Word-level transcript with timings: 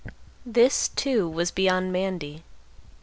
This, 0.47 0.87
too, 0.89 1.29
was 1.29 1.51
beyond 1.51 1.93
Mandy. 1.93 2.43